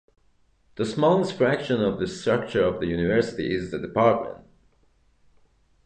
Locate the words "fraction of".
1.37-1.99